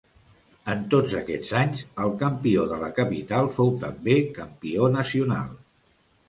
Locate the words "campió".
2.23-2.63, 4.39-4.91